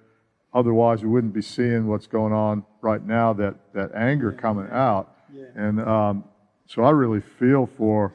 [0.52, 3.32] Otherwise, we wouldn't be seeing what's going on right now.
[3.32, 5.14] That that anger coming out,
[5.54, 6.24] and um,
[6.66, 8.12] so I really feel for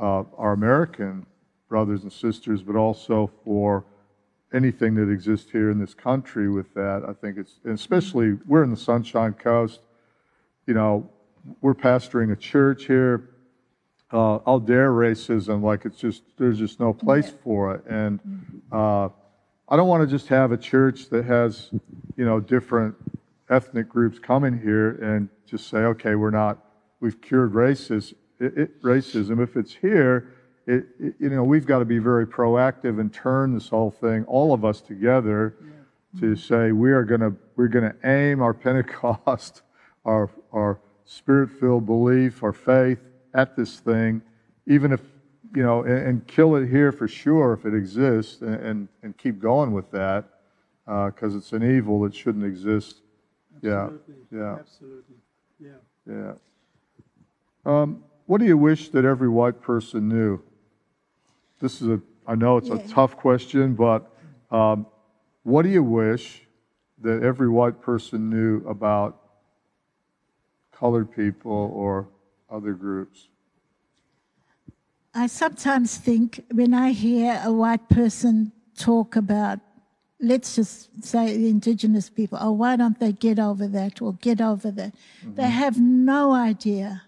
[0.00, 1.26] uh, our American
[1.68, 3.84] brothers and sisters, but also for
[4.52, 7.04] anything that exists here in this country with that.
[7.08, 9.80] I think it's, and especially we're in the Sunshine Coast.
[10.66, 11.08] You know,
[11.60, 13.30] we're pastoring a church here.
[14.12, 18.18] Uh, I'll dare racism like it's just there's just no place for it, and
[18.72, 19.08] uh,
[19.68, 21.70] I don't want to just have a church that has
[22.16, 22.96] you know different
[23.50, 26.64] ethnic groups coming here and just say, okay, we're not,
[27.00, 28.14] we've cured racism.
[28.40, 29.42] It, it, racism.
[29.42, 30.34] If it's here,
[30.66, 34.54] it, you know, we've got to be very proactive and turn this whole thing, all
[34.54, 35.54] of us together,
[36.18, 39.62] to say we are going to we're going to aim our Pentecost,
[40.04, 42.98] our our spirit-filled belief, our faith
[43.34, 44.22] at this thing,
[44.66, 45.00] even if
[45.54, 49.16] you know, and, and kill it here for sure if it exists, and and, and
[49.18, 50.24] keep going with that
[50.86, 53.02] because it's an evil that shouldn't exist.
[53.56, 54.14] Absolutely.
[54.32, 54.56] Yeah, yeah.
[54.58, 55.16] Absolutely.
[55.60, 55.70] Yeah.
[56.06, 56.32] Yeah.
[57.66, 60.40] Um, what do you wish that every white person knew?
[61.60, 64.08] This is a, I know it's a tough question, but
[64.52, 64.86] um,
[65.42, 66.42] what do you wish
[67.02, 69.20] that every white person knew about
[70.70, 72.06] colored people or
[72.48, 73.26] other groups?
[75.12, 79.58] I sometimes think when I hear a white person talk about,
[80.20, 84.40] let's just say the indigenous people, oh, why don't they get over that or get
[84.40, 84.94] over that?
[85.34, 87.02] They have no idea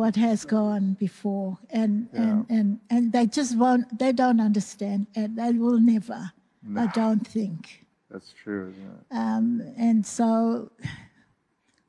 [0.00, 5.36] what has gone before, and, and, and, and they just won't, they don't understand, and
[5.38, 6.32] they will never,
[6.84, 7.84] I don't think.
[8.10, 9.02] That's true, isn't it?
[9.24, 10.72] Um, and so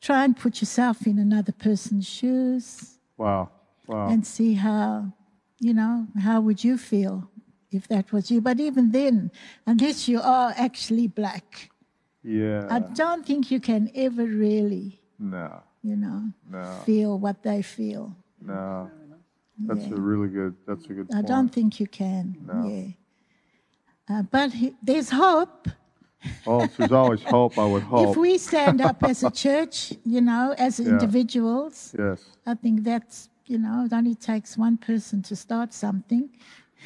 [0.02, 3.50] try and put yourself in another person's shoes Wow.
[3.88, 4.10] Wow.
[4.10, 5.14] and see how,
[5.60, 7.30] you know, how would you feel
[7.72, 8.42] if that was you?
[8.42, 9.32] But even then,
[9.66, 11.70] unless you are actually black,
[12.24, 15.64] yeah I don't think you can ever really, No.
[15.84, 16.64] You know, No.
[16.86, 18.16] feel what they feel.
[18.42, 18.90] No.
[19.68, 19.94] That's Yeah.
[19.96, 20.56] a really good.
[20.68, 21.08] That's a good.
[21.12, 21.28] I point.
[21.28, 22.36] don't think you can.
[22.48, 22.68] No.
[22.68, 22.88] Yeah.
[24.10, 25.68] Uh, but he, there's hope.
[26.46, 28.10] Well, there's always hope, I would hope.
[28.10, 32.24] If we stand up as a church, you know, as individuals, yes.
[32.46, 36.30] I think that's, you know, it only takes one person to start something.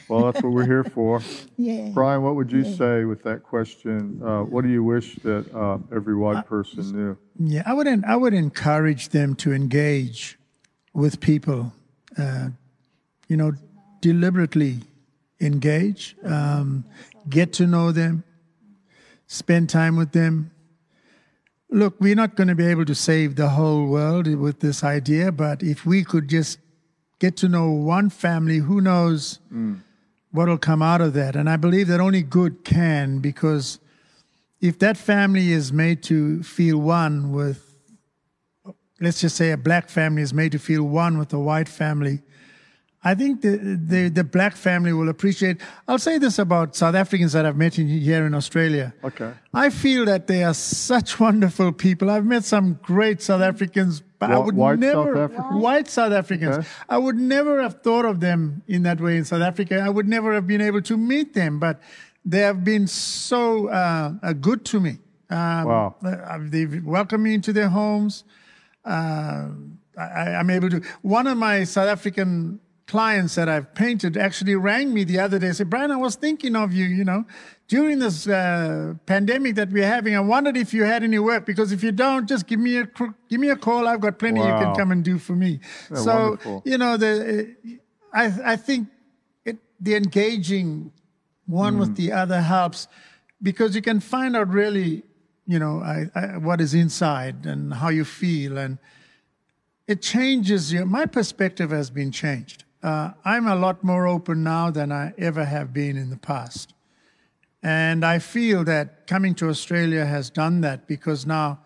[0.08, 1.22] Well, that's what we're here for.
[1.58, 1.90] Yeah.
[1.94, 4.22] Brian, what would you say with that question?
[4.22, 7.18] Uh, what do you wish that uh, every white person knew?
[7.40, 10.38] Yeah, I would, en- I would encourage them to engage
[10.94, 11.72] with people,
[12.18, 12.50] uh,
[13.30, 13.54] you know,
[14.02, 14.80] deliberately
[15.40, 16.84] engage, um,
[17.30, 18.26] get to know them,
[19.28, 20.52] spend time with them.
[21.70, 25.32] Look, we're not going to be able to save the whole world with this idea,
[25.32, 26.60] but if we could just
[27.20, 29.40] get to know one family, who knows
[30.36, 31.36] what will come out of that?
[31.36, 33.80] And I believe that only good can, because
[34.62, 37.64] if that family is made to feel one with,
[39.00, 42.22] let's just say a black family is made to feel one with a white family,
[43.04, 45.62] I think the, the, the black family will appreciate.
[45.88, 48.96] I'll say this about South Africans that I've met in, here in Australia.
[49.04, 49.32] Okay.
[49.54, 52.10] I feel that they are such wonderful people.
[52.10, 55.62] I've met some great South Africans, but I would white South never Africans?
[55.64, 56.58] white South Africans.
[56.58, 56.68] Okay.
[56.90, 59.80] I would never have thought of them in that way in South Africa.
[59.80, 61.80] I would never have been able to meet them, but
[62.24, 65.00] they have been so uh, uh, good to me.
[65.30, 65.96] Um, Wow.
[66.04, 68.24] uh, They've welcomed me into their homes.
[68.84, 69.48] Uh,
[69.98, 70.82] I, I'm able to.
[71.02, 75.48] One of my South African clients that I've painted actually rang me the other day.
[75.48, 76.86] and Said, "Brian, I was thinking of you.
[76.86, 77.26] You know,
[77.68, 81.46] during this uh, pandemic that we're having, I wondered if you had any work.
[81.46, 82.88] Because if you don't, just give me a
[83.30, 83.88] give me a call.
[83.88, 85.60] I've got plenty you can come and do for me.
[85.94, 86.62] So wonderful.
[86.66, 87.56] you know, the
[88.14, 88.88] I I think
[89.46, 90.92] it, the engaging
[91.48, 92.88] one with the other helps
[93.42, 95.04] because you can find out really,
[95.46, 98.78] you know, I, I, what is inside and how you feel, and
[99.88, 100.86] it changes your.
[100.86, 102.65] My perspective has been changed.
[102.86, 106.76] Uh, I'm a lot more open now than I ever have been in the past,
[107.64, 111.62] and I feel that coming to Australia has done that because now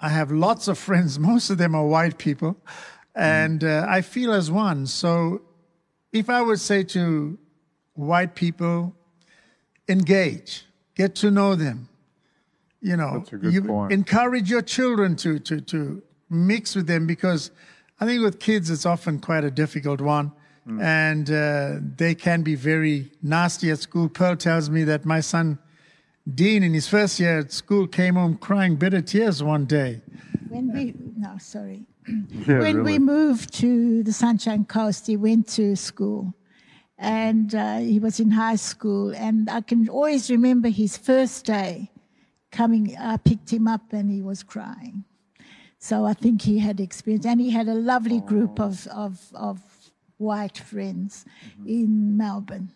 [0.00, 1.18] I have lots of friends.
[1.18, 2.56] Most of them are white people,
[3.16, 4.86] and uh, I feel as one.
[4.86, 5.42] So,
[6.12, 7.36] if I would say to
[7.94, 8.94] white people,
[9.88, 11.88] engage, get to know them.
[12.80, 13.92] You know, That's a good you point.
[13.92, 17.50] encourage your children to to to mix with them because
[18.00, 20.32] I think with kids it's often quite a difficult one,
[20.64, 20.80] Hmm.
[20.80, 24.08] and uh, they can be very nasty at school.
[24.08, 25.58] Pearl tells me that my son
[26.32, 30.00] Dean, in his first year at school, came home crying bitter tears one day.
[30.48, 31.84] When we, no, sorry.
[32.46, 32.92] Yeah, when really.
[32.92, 36.34] we moved to the Sunshine Coast, he went to school
[36.98, 39.10] and uh, he was in high school.
[39.10, 41.90] And I can always remember his first day
[42.50, 45.04] coming, I picked him up and he was crying.
[45.84, 49.60] So I think he had experience, and he had a lovely group of, of, of
[50.16, 51.26] white friends
[51.66, 52.70] in Melbourne.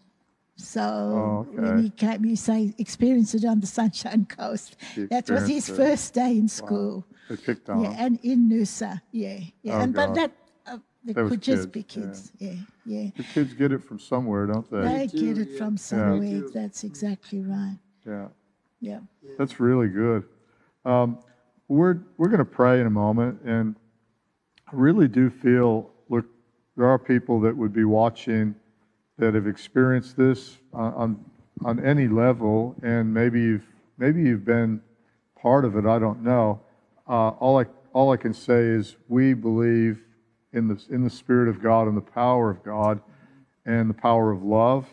[0.56, 1.62] So Oh, okay.
[1.62, 4.76] when he came, you say experienced it on the Sunshine Coast.
[5.08, 5.76] That was his it.
[5.76, 7.06] first day in school.
[7.30, 9.78] They picked on Yeah, and in Noosa, yeah, yeah.
[9.78, 10.16] Oh, and, but God.
[10.16, 10.32] that
[10.66, 12.32] uh, it That could just kids, be kids.
[12.38, 13.08] Yeah, yeah.
[13.16, 14.82] The kids get it from somewhere, don't they?
[14.82, 15.58] They do, get it yeah.
[15.58, 16.40] from somewhere.
[16.40, 16.50] do.
[16.52, 17.78] That's exactly right.
[18.06, 18.28] Yeah.
[18.82, 19.00] Yeah.
[19.38, 20.24] That's really good.
[20.84, 21.18] Um,
[21.68, 23.76] we're we're going to pray in a moment, and
[24.66, 26.26] I really do feel look,
[26.76, 28.54] there are people that would be watching
[29.18, 31.24] that have experienced this on
[31.64, 33.66] on, any level, and maybe you've
[33.98, 34.80] maybe you've been
[35.40, 35.86] part of it.
[35.86, 36.60] I don't know.
[37.06, 40.02] Uh, all I all I can say is we believe
[40.52, 43.00] in the in the Spirit of God and the power of God
[43.66, 44.86] and the power of love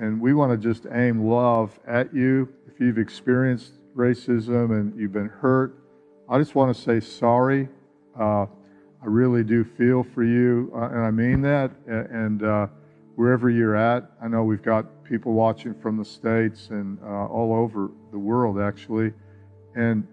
[0.00, 2.48] and we want to just aim love at you.
[2.66, 5.79] If you've experienced racism and you've been hurt,
[6.32, 7.68] I just want to say sorry.
[8.16, 8.46] Uh,
[9.02, 11.72] I really do feel for you, uh, and I mean that.
[11.88, 12.68] And uh,
[13.16, 17.52] wherever you're at, I know we've got people watching from the States and uh, all
[17.52, 19.12] over the world, actually.
[19.74, 20.06] And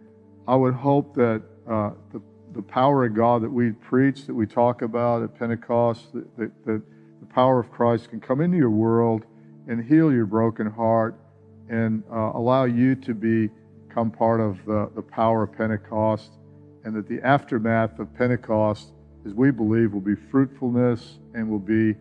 [0.47, 2.19] I would hope that uh, the,
[2.53, 6.65] the power of God that we preach, that we talk about at Pentecost, that, that,
[6.65, 6.81] that
[7.19, 9.23] the power of Christ can come into your world
[9.67, 11.13] and heal your broken heart
[11.69, 13.13] and uh, allow you to
[13.97, 16.33] become part of the, the power of Pentecost,
[16.83, 18.93] and that the aftermath of Pentecost,
[19.25, 21.95] as we believe, will be fruitfulness and will be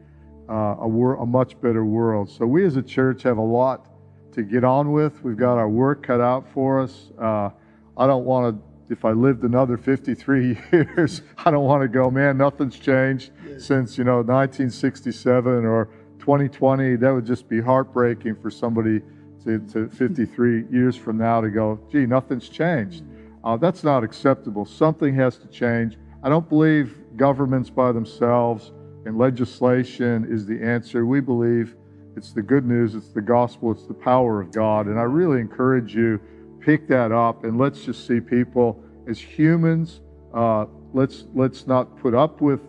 [0.47, 2.29] uh, a, wor- a much better world.
[2.29, 3.89] So, we as a church have a lot
[4.33, 5.25] to get on with.
[5.25, 7.13] We've got our work cut out for us.
[7.19, 7.49] Uh,
[7.97, 12.11] I don't want to, if I lived another 53 years, I don't want to go,
[12.11, 16.97] man, nothing's changed since, you know, 1967 or 2020.
[16.97, 19.01] That would just be heartbreaking for somebody
[19.47, 23.05] to, to 53 years from now to go, gee, nothing's changed.
[23.45, 24.65] Uh, that's not acceptable.
[24.65, 25.97] Something has to change.
[26.23, 28.73] I don't believe governments by themselves
[29.05, 31.07] and legislation is the answer.
[31.07, 31.77] We believe
[32.17, 34.87] it's the good news, it's the gospel, it's the power of God.
[34.87, 36.21] And I really encourage you,
[36.61, 40.01] pick that up and let's just see people as humans.
[40.35, 42.61] Uh, let's let's not put up with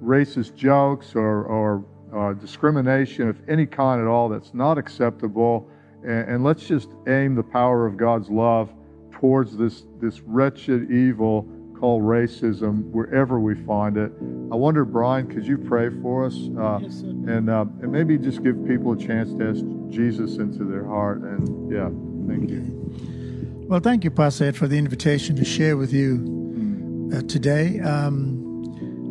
[0.00, 1.84] racist jokes or, or
[2.14, 4.28] uh, discrimination of any kind at all.
[4.28, 5.68] That's not acceptable.
[6.04, 8.70] And, and let's just aim the power of God's love
[9.12, 11.48] towards this this wretched evil
[11.78, 14.12] called racism wherever we find it.
[14.52, 17.06] I wonder, Brian, could you pray for us uh, Yes, sir.
[17.06, 21.18] and uh, and maybe just give people a chance to ask Jesus into their heart?
[21.22, 21.88] And yeah,
[22.28, 23.66] thank you.
[23.68, 27.80] Well, thank you, Pastor Ed, for the invitation to share with you uh, today.
[27.80, 28.42] Um,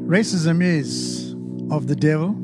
[0.08, 1.34] racism is
[1.72, 2.36] of the devil.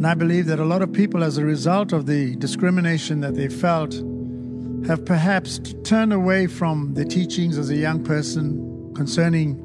[0.00, 3.34] And I believe that a lot of people, as a result of the discrimination that
[3.34, 3.92] they felt,
[4.86, 9.58] have perhaps turned away from the teachings as a young person concerning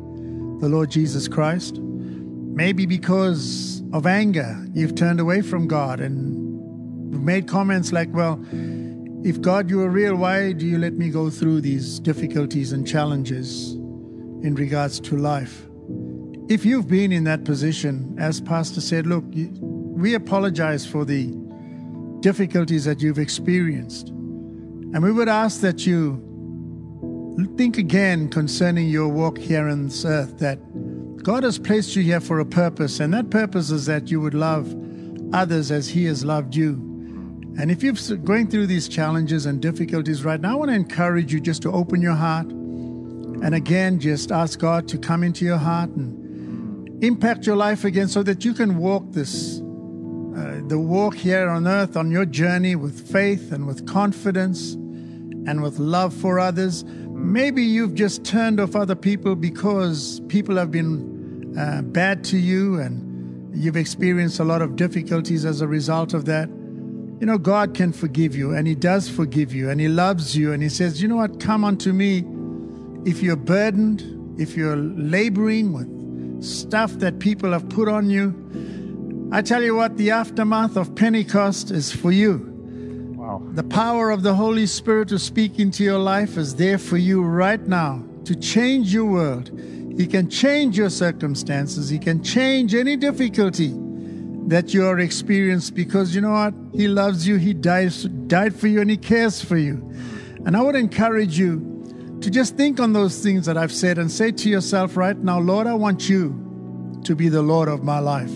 [0.60, 1.78] the Lord Jesus Christ.
[1.80, 8.38] Maybe because of anger, you've turned away from God and made comments like, well,
[9.24, 12.86] if God, you are real, why do you let me go through these difficulties and
[12.86, 15.66] challenges in regards to life?
[16.50, 19.24] If you've been in that position, as Pastor said, look,
[19.96, 21.34] we apologize for the
[22.20, 24.10] difficulties that you've experienced.
[24.10, 26.22] And we would ask that you
[27.56, 30.60] think again concerning your walk here on this earth, that
[31.24, 34.34] God has placed you here for a purpose, and that purpose is that you would
[34.34, 34.76] love
[35.34, 36.74] others as He has loved you.
[37.58, 41.34] And if you're going through these challenges and difficulties right now, I want to encourage
[41.34, 45.58] you just to open your heart and again just ask God to come into your
[45.58, 49.62] heart and impact your life again so that you can walk this
[50.70, 55.80] the walk here on earth on your journey with faith and with confidence and with
[55.80, 56.84] love for others.
[56.86, 62.80] Maybe you've just turned off other people because people have been uh, bad to you
[62.80, 66.50] and you've experienced a lot of difficulties as a result of that.
[67.20, 70.52] You know, God can forgive you, and He does forgive you, and He loves you,
[70.52, 71.40] and He says, You know what?
[71.40, 72.26] Come unto me
[73.10, 74.04] if you're burdened,
[74.38, 78.34] if you're laboring with stuff that people have put on you.
[79.36, 82.38] I tell you what, the aftermath of Pentecost is for you.
[83.18, 83.46] Wow.
[83.52, 87.22] The power of the Holy Spirit to speak into your life is there for you
[87.22, 89.52] right now to change your world.
[89.98, 91.90] He can change your circumstances.
[91.90, 93.74] He can change any difficulty
[94.48, 96.54] that you are experiencing because you know what?
[96.74, 97.36] He loves you.
[97.36, 99.86] He dies, died for you and He cares for you.
[100.46, 104.10] And I would encourage you to just think on those things that I've said and
[104.10, 108.00] say to yourself right now, Lord, I want you to be the Lord of my
[108.00, 108.32] life.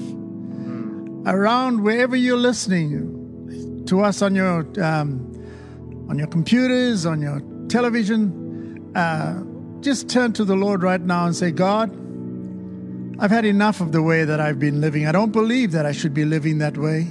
[1.29, 5.29] Around wherever you're listening to us on your um,
[6.09, 9.43] on your computers, on your television, uh,
[9.81, 11.91] just turn to the Lord right now and say, God,
[13.19, 15.05] I've had enough of the way that I've been living.
[15.05, 17.07] I don't believe that I should be living that way.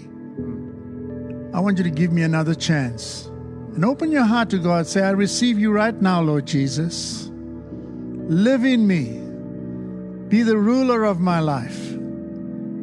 [1.55, 3.27] I want you to give me another chance.
[3.75, 4.89] And open your heart to God.
[4.89, 7.31] Say, I receive you right now, Lord Jesus.
[7.31, 9.21] Live in me.
[10.29, 11.98] Be the ruler of my life.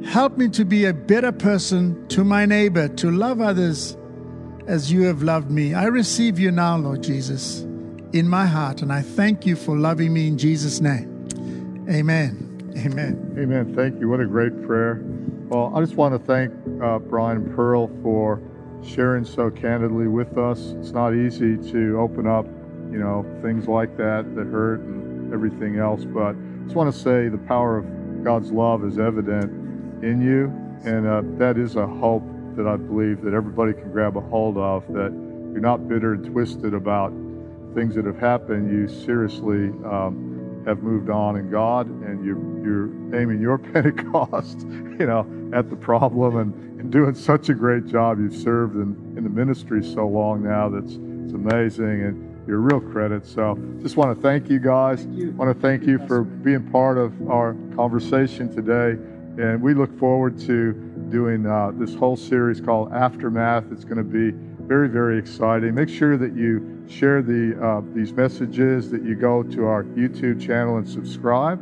[0.05, 3.97] Help me to be a better person to my neighbor, to love others
[4.67, 5.73] as you have loved me.
[5.73, 7.61] I receive you now, Lord Jesus,
[8.13, 11.85] in my heart, and I thank you for loving me in Jesus' name.
[11.89, 12.73] Amen.
[12.77, 13.35] Amen.
[13.37, 13.75] Amen.
[13.75, 14.07] Thank you.
[14.07, 15.01] What a great prayer.
[15.49, 18.41] Well, I just want to thank uh, Brian Pearl for
[18.83, 20.75] sharing so candidly with us.
[20.79, 22.45] It's not easy to open up,
[22.91, 26.05] you know, things like that that hurt and everything else.
[26.05, 29.64] But I just want to say the power of God's love is evident
[30.01, 30.45] in you,
[30.83, 32.23] and uh, that is a hope
[32.55, 34.87] that I believe that everybody can grab a hold of.
[34.87, 35.11] That
[35.51, 37.11] you're not bitter and twisted about
[37.73, 38.71] things that have happened.
[38.71, 39.69] You seriously.
[39.85, 40.35] Um,
[40.65, 45.75] have moved on in God, and you're, you're aiming your Pentecost, you know, at the
[45.75, 48.19] problem and, and doing such a great job.
[48.19, 50.93] You've served in, in the ministry so long now that's
[51.25, 53.25] it's amazing, and you're a real credit.
[53.25, 55.05] So, just want to thank you guys.
[55.07, 55.31] you.
[55.31, 58.99] Want to thank you for being part of our conversation today,
[59.37, 60.73] and we look forward to
[61.09, 63.65] doing uh, this whole series called Aftermath.
[63.71, 64.31] It's going to be
[64.65, 65.75] very, very exciting.
[65.75, 70.41] Make sure that you share the uh, these messages, that you go to our YouTube
[70.41, 71.59] channel and subscribe.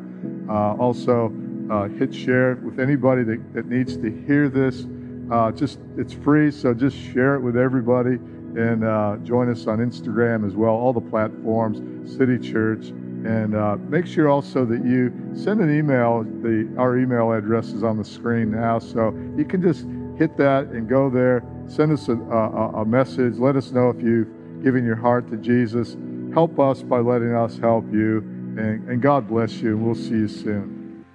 [0.49, 1.34] Uh, also,
[1.71, 4.86] uh, hit share with anybody that, that needs to hear this.
[5.32, 8.19] Uh, just it's free, so just share it with everybody
[8.55, 11.82] and uh, join us on Instagram as well, all the platforms,
[12.15, 12.91] City Church,
[13.26, 16.24] and uh, make sure also that you send an email.
[16.24, 19.86] The our email address is on the screen now, so you can just
[20.17, 21.43] hit that and go there.
[21.67, 23.38] Send us a, a, a message.
[23.38, 24.28] Let us know if you've
[24.63, 25.97] given your heart to Jesus.
[26.34, 28.19] Help us by letting us help you.
[28.57, 31.05] And, and God bless you, we'll see you soon.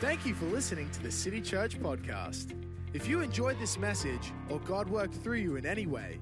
[0.00, 2.52] Thank you for listening to the City Church podcast.
[2.92, 6.20] If you enjoyed this message or God worked through you in any way,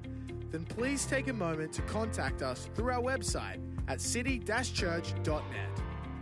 [0.51, 5.69] then please take a moment to contact us through our website at city-church.net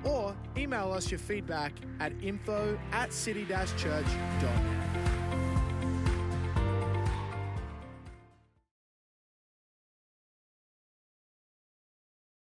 [0.04, 5.13] or email us your feedback at info at city-church.net.